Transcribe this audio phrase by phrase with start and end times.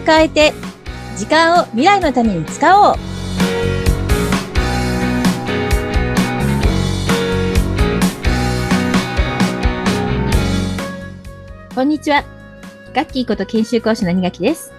[0.00, 0.52] を変えて、
[1.16, 2.96] 時間を未来のために使おう。
[11.74, 12.24] こんにちは。
[12.94, 14.72] ガッキーこと研修講師の二垣です。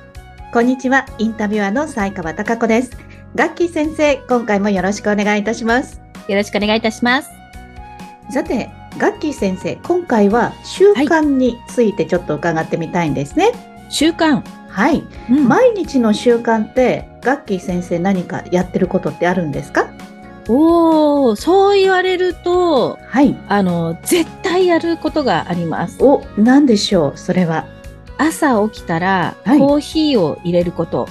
[0.54, 1.06] こんにちは。
[1.18, 2.92] インタビュアーの西川貴子です。
[3.36, 6.02] ガッキー先生、今回もよろしくお願いいたします。
[6.28, 7.30] よろしくお願いいたします。
[8.32, 13.52] さて、ガッキー先生、今回は習慣についてちょっと伺ってみたいんですね。
[13.90, 14.44] 習慣。
[14.72, 15.04] はい。
[15.30, 19.88] うん毎日の習慣って、ガッキー先生何かやってることってあるんですか？
[20.48, 23.38] おー、そう言われると、はい。
[23.48, 25.98] あの、絶対やることがあります。
[26.02, 27.66] お、何でしょうそれは。
[28.18, 31.08] 朝起きたら、はいコーヒーを入れること。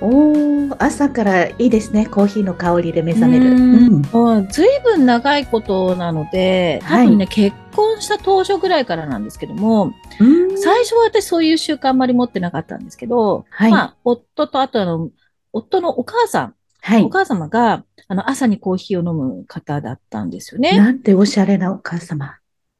[0.00, 2.06] おー、朝からいいですね。
[2.06, 3.50] コーヒーの香りで目覚める。
[3.50, 15.10] うんずいぶん長いことなので、多分ね、は結婚した当初ぐらいからなんですけども、うん最初は私そういう習慣あんまり持ってなかったんですけど、はいまあ、夫とあとあの、
[15.52, 17.10] 夫のお母さん、はいお。
[17.10, 20.78] 母様が、あの、朝にコーヒーを飲む方だったんですよね。
[20.78, 22.36] なんておしゃれなお母様。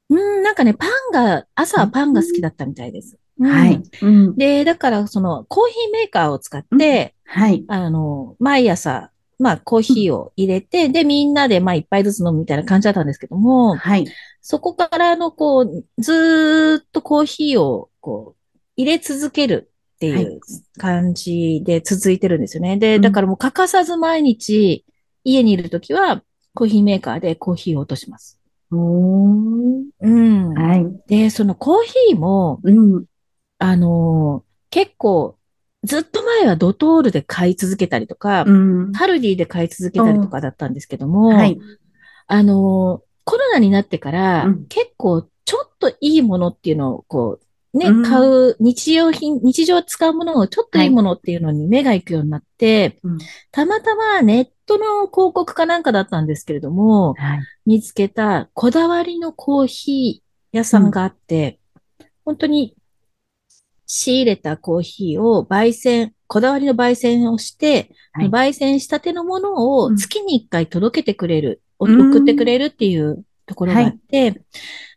[0.08, 3.18] うん、なんかね、パンが、朝はパンが好きだったみたいです。
[3.38, 3.82] うんはい。
[4.02, 4.36] うん。
[4.36, 7.64] で、だから、その、コーヒーメーカーを使って、はい。
[7.68, 14.06] あの、毎朝、まあ、コーヒーを入れて、で、みんなで、まあ、一杯ずつ飲むみたいな感じだったんですけども、はい。
[14.40, 20.40] そこからの、こう、ずーっとコーヒーを、こう、入れ続けるってはいいう
[20.78, 22.76] 感じで続いてるんですよね。
[22.76, 24.84] で、うんだからもう欠かさず毎日、
[25.24, 26.22] 家にいるときは、
[26.54, 28.38] コーヒーメーカーでコーヒーを落とします。
[30.00, 30.54] うん。
[30.54, 30.86] はい。
[31.08, 33.04] で、そのコーヒーも、うん。
[33.58, 35.38] あのー結構、
[35.84, 38.52] ずっと前はドトールで買い続けたりとか、う
[38.88, 38.92] ん。
[38.92, 41.58] カルディで買い続けたりとかだったんですけども、はい。
[42.26, 47.38] あのーコロナになってから、うん結構ちょっといいものっていうのをこ
[47.72, 53.18] う、ね、うん買う、日用品、日常使うものをちょっといいものっていうのに目が行くようになって、うん
[53.52, 57.38] たまたまネットの広告かなんかだったんですけれども、はい。
[57.64, 61.58] 見つけたこだわりのコーヒー屋さんがあって、
[62.24, 62.76] 本当に
[63.86, 68.28] 仕入れたコーヒーを焙煎、こだわりの焙煎をして、はい。
[68.28, 69.96] 焙煎したてのものをうん。
[69.96, 72.10] 月に一回届けてくれる、おうん。
[72.10, 74.42] 送ってくれるっていうところがあって、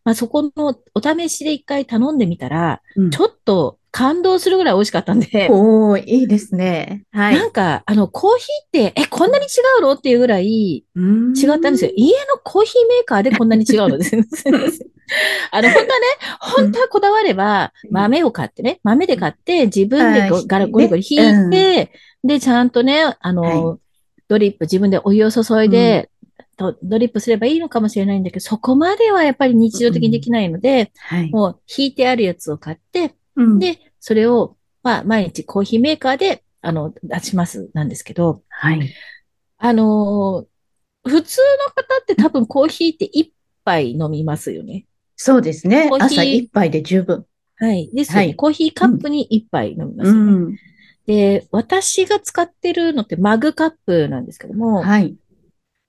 [0.03, 3.09] まあ、そこのお試しで一回頼んでみたら、うん。
[3.09, 7.03] ちょっと感動するぐらい美味しかったんで、おー、いいですね。
[7.11, 7.35] はい。
[7.35, 9.47] なんか、あの、コーヒーって、え、こんなに違
[9.79, 9.93] うの？
[9.93, 11.91] っていうぐらい、うん違ったんですよ。
[11.95, 13.97] 家のコーヒーメーカーでこんなに違うの？
[13.97, 14.15] です。
[15.51, 16.05] あの、本当はね、
[16.39, 17.91] 本当はこだわれば、うん。
[17.91, 20.29] 豆を買ってね、豆で買って、自分ではい。
[20.29, 21.91] ごガラゴリゴリ引いて、
[22.23, 23.77] で、ちゃんとね、あの、は
[24.27, 26.11] ドリップ、自分でお湯を注いで、
[26.57, 31.29] とドリップすればいいのかもしれないんだけど、そこまではやっぱり日常的にできないので、はい。
[31.31, 38.93] もう引いてあるやつを買って、うんで、それを、まあ、毎日コーヒーメーカーで、あの、出します、なんですけど、はい。
[39.57, 40.59] あのー
[41.05, 43.33] 普通の方って多分コーヒーって一
[43.63, 44.85] 杯飲みますよね。
[45.15, 47.25] そうですね朝一杯で十分。
[47.57, 47.89] はい。
[47.93, 48.25] ですよね。
[48.27, 50.19] はいコーヒーカップに一杯飲みますね。
[50.19, 50.55] ん。
[51.05, 55.15] で、私が使ってるのってマグカップなんですけども、はい。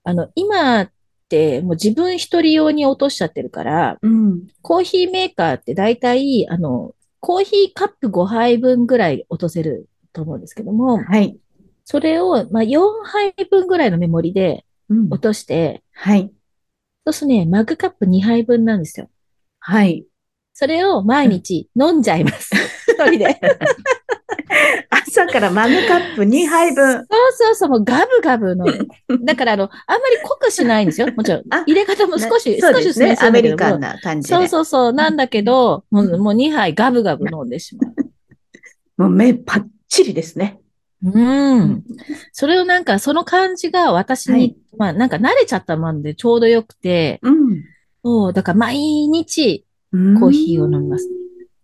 [0.05, 0.91] あの、今っ
[1.29, 4.47] てもう自分一人用に落としちゃってるから、うん。
[4.63, 11.39] コーヒーメーカーって大体、あの、コーヒーカップ5杯分ぐらい落とせると思うんですけども、はい。
[11.85, 16.33] それを、まあ、4杯分ぐらいのメモリでうん落として、はい。
[17.07, 19.09] そうすね、マグカップ2杯分なんですよ。
[19.59, 20.07] はい。
[20.53, 22.51] それを毎日飲んじゃいます。
[22.89, 23.41] 一人で。
[25.11, 26.93] 朝からマグカップ2杯分。
[26.95, 28.67] そうそうそう、もうガブガブの。
[29.25, 31.09] だから、あの、あんまり濃くしないんですよ。
[31.15, 31.43] もちろん。
[31.51, 32.83] あ入れ方も少し、そうですね。
[32.83, 34.35] 少し薄めにするアメリカンな感じで。
[34.35, 39.03] そうそうそう、なんだけど、もう、もう2杯ガブガブ飲んでしまう。
[39.03, 40.61] もう目パッチリですね。
[41.03, 41.83] うん。
[42.33, 47.65] それをなんか、その感じが私に、はいまあなんか慣れちゃったもんでちょうどよくて、うん。
[48.05, 51.09] そう、だから毎日うんコーヒーを飲みます。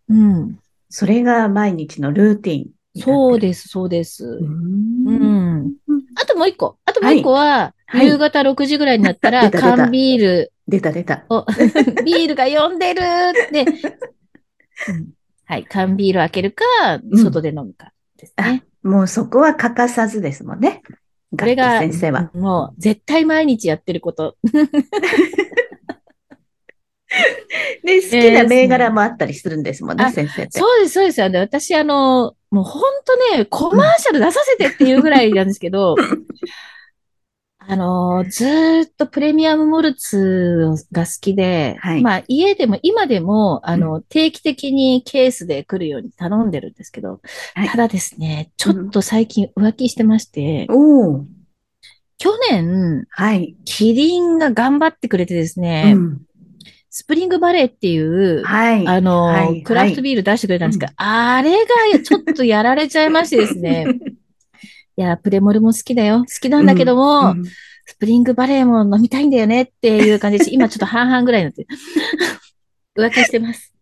[0.08, 0.58] うん。
[0.88, 2.66] それが毎日のルーティン。
[2.96, 4.24] そうです、そうです。
[4.24, 4.38] う。
[4.40, 5.72] うんん。
[6.14, 6.78] あともう一個。
[6.84, 11.24] あともう一個は、はい夕方6時ぐらいになったら、 缶ビール出た出た。
[11.28, 11.46] を、
[12.04, 13.64] ビールが呼んでるって、
[14.88, 15.10] うん
[15.44, 16.64] はい、缶ビール開けるか、
[17.08, 18.64] うん外で飲むかですね。
[18.82, 20.82] もうそこは欠かさずですもんね。
[21.38, 22.30] これが、先生は。
[22.34, 24.36] もう絶対毎日やってること。
[27.84, 30.58] で、好きな銘柄もあったりするんですもんね、あ先生って。
[30.58, 31.38] そうです、そうですよね。
[31.38, 36.02] 私、あの、もう本当ね、コマーシャル出させてっていうぐらいなんですけど、あ
[37.68, 42.02] あのー、ずーっとプレミアムモルツが好きで、はい。
[42.02, 47.20] まあ家でも今でも、あの、定期的にケースで来るように頼んでるんですけど、
[47.54, 47.68] はい。
[47.68, 51.24] ただですね、ちょっと最近浮気してまして、おー。
[52.18, 53.56] 去年、はい。
[53.64, 56.20] キリンが頑張ってくれてですうね、ん
[56.98, 58.88] スプリングバレーっていう、はい。
[58.88, 63.86] あの、はいクラフトビール出してくれたんですけど、あれがちょっとやられちゃいましてですね。
[64.96, 66.20] いや、プレモルも好きだよ。
[66.20, 67.44] 好きなんだけども、うん
[67.88, 71.68] スプリングバレーも飲みたいんだよねっていう感じで、 今ちょっと半々ぐらいになってる。
[72.98, 73.72] 浮気してます。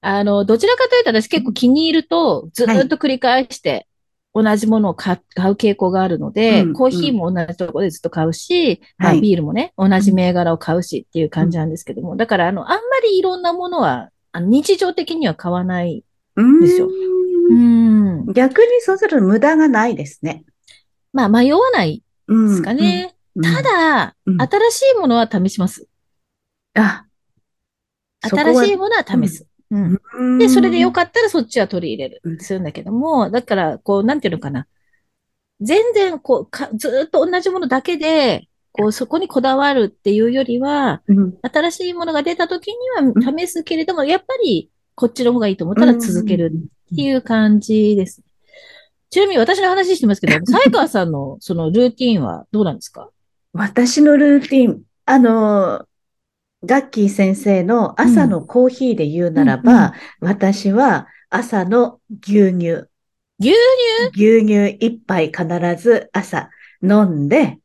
[0.00, 3.86] あの、どちらかというと私結構気に入ると、ずーっと繰り返して、
[4.34, 8.80] 同じものを買買う傾向があるので、うんコーヒーも同じところでずっと買うし、
[9.20, 16.04] ビールもね、同じ銘柄を買うしっていう感じなんですけども、だからあの、あんまりいろんなものは、あの日常的には買わない。
[16.36, 16.88] うんですよ
[17.50, 18.32] うん。
[18.32, 20.44] 逆にそうすると無駄がないですね。
[21.12, 23.14] まあ迷わないうんですかね。
[23.36, 25.86] うんただ、うん新しいものは試します。
[26.74, 27.06] あ、
[28.20, 29.46] 新しいものは試す。
[29.72, 32.40] うんうんで、それでよかったらそっちは取り入れうんる。
[32.44, 34.66] するんだけども、だから、こう、なんていうのかな。
[35.60, 46.52] 全然、こう、かずーっと同じものだけで、こう、そこにこだわるっていうよりは、うん新しいものが出た時には試すけれども、やっぱり、こっちの方がいいと思ったら続ける
[46.92, 48.22] っていう感じです。
[49.10, 53.10] ちなみに私の話してますけど、 才川さんのそのルーティンはどうなんですか？
[53.52, 55.84] 私のルーティン、あの、
[56.64, 62.84] ガッキー先生の朝のコーヒーで言うならば、うんうん私は朝の牛乳、
[63.40, 63.54] 牛
[64.14, 65.44] 牛乳一杯必
[65.76, 66.50] ず朝
[66.82, 67.58] 飲んで、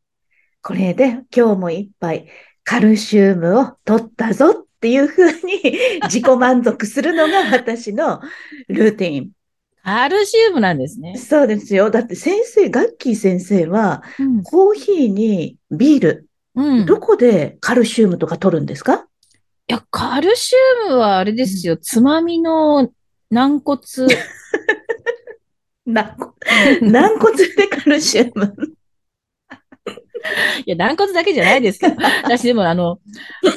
[0.61, 2.27] これで今日も一杯
[2.63, 5.61] カルシウムを取ったぞっていうふうに
[6.03, 8.21] 自己満足するのが私の
[8.67, 9.29] ルーティン。
[9.83, 11.17] カルシウムなんですね。
[11.17, 11.89] そうですよ。
[11.89, 14.43] だって先生、ガッキー先生はうん。
[14.43, 16.26] コーヒーにビール、
[16.57, 16.85] うん。
[16.85, 19.05] どこでカルシウムとか取るんですか？
[19.69, 20.55] いや、カルシ
[20.87, 21.77] ウムはあれですよ。
[21.77, 22.89] つまみの
[23.31, 23.79] 軟骨。
[25.87, 26.15] 軟
[27.19, 28.53] 骨でカルシウム？
[30.65, 31.95] いや、軟骨だけじゃないですけど。
[32.25, 32.99] 私でもあの、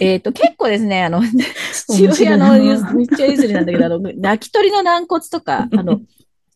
[0.00, 1.23] えっ、と、結構ですね、あの、
[1.73, 6.00] 父親のゆず、めっちゃ譲りなんだけど、あの、泣き鳥の軟骨とか、あの、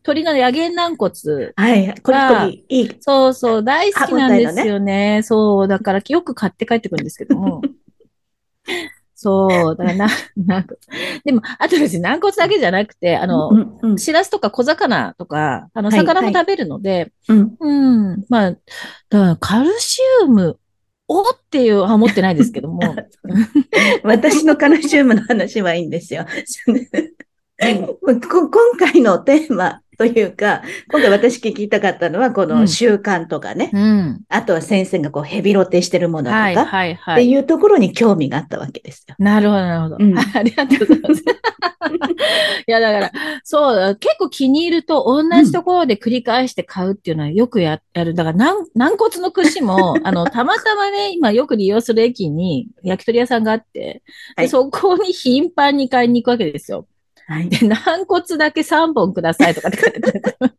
[0.04, 1.12] 鳥の野源軟骨。
[1.56, 1.94] はい。
[2.02, 2.96] これこれいい。
[3.00, 5.22] そうそう、大好きなんですよね。
[5.24, 7.62] そう、だからよく買って帰ってくるんですけども。
[9.16, 10.74] そう、だからな、 なんか、
[11.24, 18.24] でも、あとですね、軟骨だけじゃなくて、あの、うんうんシラスとか小魚とか、あの、はい魚も食べるので、うんうん。
[18.28, 18.58] まあ、だか
[19.08, 20.58] らカルシウム
[21.08, 22.94] をっていうは思ってないですけども。
[24.04, 26.26] 私のカルシウムの話はいいんですよ。
[27.58, 34.20] こ今回のテーマ というか、今回私聞きたかったのは、こうんの習慣とかね、うん。
[34.28, 37.24] あとは先生がこうヘビロテしてるものとか、はい、はい、っはい。
[37.24, 39.14] ていうところに興味があったわけですよ。
[39.18, 39.96] なるほど、なるほど。
[40.00, 41.22] うん ありがとうございます。
[42.66, 43.12] いや、だから、
[43.44, 48.14] そう、結構気に入ると同じところで繰り返して買うっていうのはよくややる。
[48.14, 54.02] だから、軟軟骨の串も、あの、たまたまね、今よく利用する駅に焼き鳥屋さんがあって、で
[54.36, 56.86] はいそこに頻繁に買いに行くわけですよ。
[57.26, 57.48] はい。
[57.48, 60.54] で、軟骨だけ3本くださいとかって書いてある。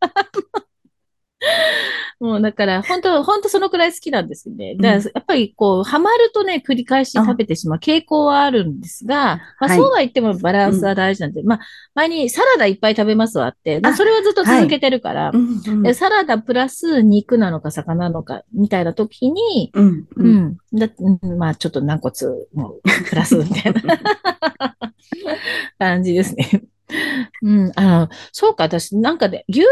[2.18, 4.74] もうだから、本当本当そのくらい好きなんですよね。
[4.76, 9.78] だから、やっぱりこう、ハマるとね、繰り返し食べてしまう傾向はあるんですが、まあはい。
[9.78, 11.60] そうは言ってもバランスは大事なんで、まあ、
[11.94, 15.32] 前にサラダいっぱい食べますわって、であそれはずっと続けてるから、
[15.94, 20.56] サラダプラス肉なのか魚なのか、みたいな時に、うんううんん。
[20.72, 22.12] だうんまあ、ちょっと軟骨
[22.54, 22.76] も
[23.08, 23.82] プラスみたいな
[25.78, 26.62] 感じですね。
[27.42, 27.72] うん。
[27.76, 29.70] あの、そうか、私、なんかね、牛乳のイ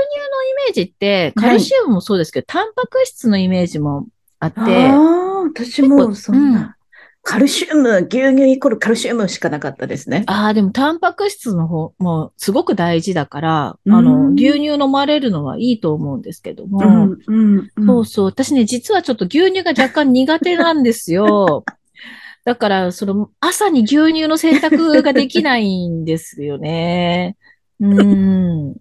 [0.66, 4.06] メージって、カルシウムもそうですけど、タンパク質のイメージも
[4.40, 6.76] あって、ああ、私もそんうんな、
[7.23, 10.25] カルシウム、牛乳イコールカルシウムしかなかったですね。
[10.26, 18.25] ああ、でもタンパク質の方もすごく大事だから、あうの、ん牛乳飲まれるのはいいと思うんですけども、うんうんうんそうそう。
[18.26, 21.64] 私ね、実はちょっと牛乳が若干苦手なんですよ。
[22.44, 27.36] だから、その、朝に牛乳の選択ができないんですよね。
[27.80, 28.76] うん。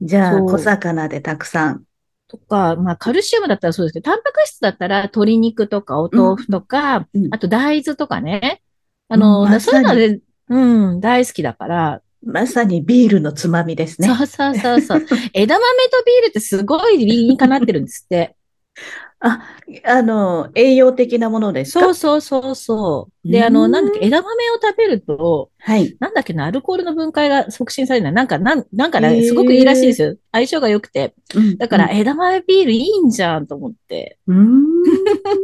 [0.00, 1.84] じゃあ、小魚でたくさん。
[2.28, 8.62] とか、まあ、カルシウムだったらそうですけど、タンパク質だったら鶏肉とかお豆腐とか、うんうんあと大豆とかね。
[9.08, 12.02] あの、うんまそういうので、うん、大好きだから。
[12.24, 14.08] まさにビールのつまみですね。
[14.08, 15.06] そうそうそうそう。
[15.32, 18.36] 枝豆とビールってすごい理にかなってるんですって。
[19.20, 19.40] あ、
[19.84, 21.80] あの、栄養的なものですか？
[21.80, 23.28] そうそうそうそう。
[23.30, 25.96] で、うんあの、なんだっけ、枝豆を食べると、はい。
[26.00, 30.16] なんだっけな、アルコールの分解が促進されるのなんか、なん、なんかね、すごくいいらしいですよ。
[30.32, 31.14] 相性が良くて。
[31.34, 34.18] うんだから、、枝豆ビールいいんじゃんと思って。
[34.26, 34.64] うん。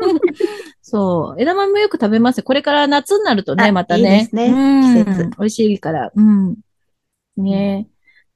[0.83, 1.41] そう。
[1.41, 2.45] 枝豆もよく食べますよ。
[2.45, 4.01] これから夏になるとね、あまたね。
[4.01, 5.05] いいですねうん。
[5.07, 6.13] 季節美味しいから。
[6.15, 6.57] うん。
[7.39, 7.89] ね。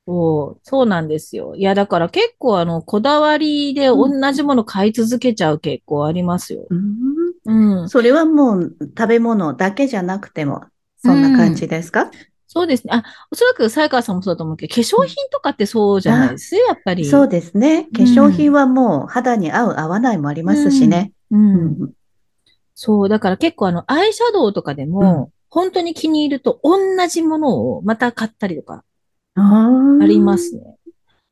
[0.06, 1.54] そう、そうなんですよ。
[1.56, 6.66] いや、だから結構あの、こだわりで同じもの買い続けちゃう傾向ありますよ。
[6.70, 7.88] うんうん。
[7.88, 10.64] それはもう食べ物だけじゃなくても、
[10.98, 12.10] そんな感じですか、
[12.46, 12.92] そうですね。
[12.94, 17.04] あ、おそらく、才川さんもそうだと思うけど、化粧品とかってそうじゃないですやっぱり。
[17.04, 17.84] そうですね。
[17.84, 21.12] 化粧品はもう肌に合う合わないもありますしね。
[21.30, 21.54] うん。
[21.54, 21.92] うん
[22.78, 26.76] そう、だから結構あの、アイシャドウとかでも、本当に気に入ると同
[27.08, 28.84] じものをまた買ったりとか
[29.36, 30.62] ありますね。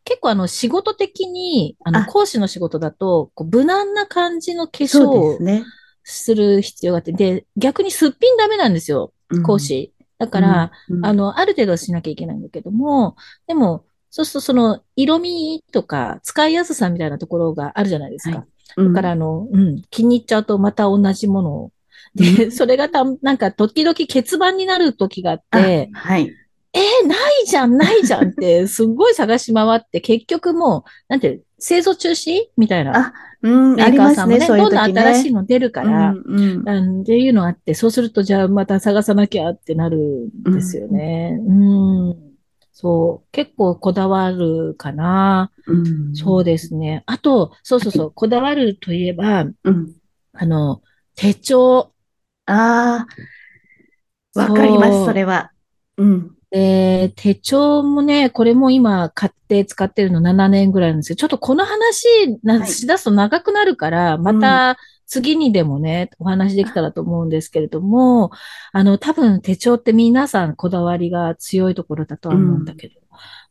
[0.05, 5.63] 結構あの、仕事的に、あの、あ講師の仕事だと、こう無難な感じの化粧をで
[6.03, 9.93] する必要があって、で、逆にすっぴんダメなんですよ、うん講師。
[10.19, 18.39] だから、、うんあの、ある程度しなきゃいけないんだけども、でも、そうするとその、色味とか、使いやすさみたいなところがあるじゃないですか。
[18.39, 21.73] はいだから、あの、うん、気に入っちゃうとまた同じものを。
[22.15, 26.33] で、それがた、なんか、時々欠番になる時があっあて、はい。
[26.75, 32.97] えーないじゃん、ないじゃんって、 すっごい探し回って、結局もう、なんて、製造中止みたいな。
[32.97, 33.13] あ、
[33.43, 34.79] うん、メーカーさんもね、そうどんどん。
[34.81, 39.99] 新しいの出るから、うんうんっていうのがあって、そうすると、じゃあまた探さなきゃってなる
[40.49, 41.39] んですよね。
[41.47, 41.53] う
[42.13, 42.17] ん。
[42.73, 43.29] そう。
[43.31, 45.53] 結構こだわるかな。
[45.67, 47.05] うんそうですね。
[47.07, 49.93] あと、そうそうそう、こだわるといえば、うん。
[50.33, 50.83] あの、
[51.15, 51.93] 手帳。
[52.47, 53.07] あ
[54.35, 55.53] あ、わかります、それは。
[55.97, 56.31] うん。
[56.55, 62.07] で、手帳もね、これも今買って使ってるの7年ぐらいなんですけど、ちょっとこの話
[62.67, 68.31] し出すと長くなるから、また次にでもね、お話できたらと思うんですけれども、
[68.73, 73.01] あの、多分手帳って皆さんこだわりが強いところだとは思うんだけど。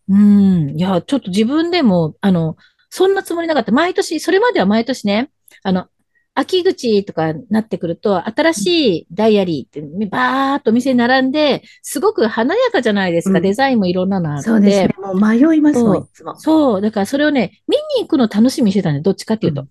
[0.07, 2.55] うん、いや、ちょっと自分でも、あの、
[2.89, 3.74] そんなつもりなかった。
[3.74, 5.29] 毎年、それまでは毎年ね、
[5.63, 5.88] あの、
[6.36, 13.38] 秋口とかなってくると、新しいダイアリーってバーっと店に並んで、すごく華やかじゃないですか。
[13.38, 14.44] うんデザインもいろんなのあって。
[14.44, 14.96] そうですね。
[14.98, 16.36] もう迷いますもん、そういつも。
[16.40, 16.82] そう。
[16.82, 19.68] だからそれをね、見に行くの楽しみにしてたんで、どっちかっていうと。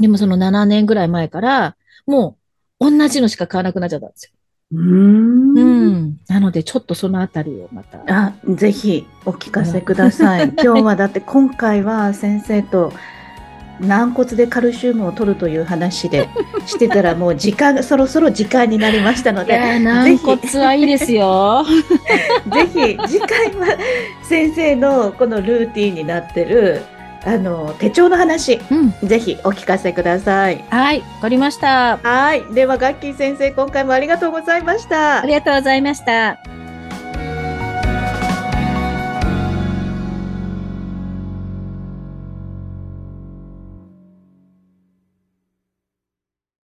[0.00, 2.36] でもその7年ぐらい前から、も
[2.80, 4.32] う同じのしか買わなくなっちゃったんですよ。
[4.72, 5.58] うーん。
[5.58, 6.16] うん。
[6.28, 8.02] なので、ちょっとそのあたりをまた。
[8.08, 10.52] あ、ぜひお聞かせください。
[10.60, 12.92] 今日はだって今回は先生と
[13.80, 16.28] 軟骨でカルシウムを取るという話で
[16.66, 21.64] してたらもう時間、そろそろ時間になりましたので、軟ひ、骨はいいですよ。
[22.52, 23.76] ぜひ次回は
[24.22, 26.82] 先生のこのルーティンになってる
[27.26, 29.08] あの手帳の話、うん。
[29.08, 30.62] ぜひお聞かせください。
[30.68, 31.00] はい。
[31.00, 31.98] わかりました。
[32.02, 32.44] はい。
[32.52, 35.26] では、ガッキー先生、今回もありがとうございましたあ。
[35.26, 36.63] りがとうございました。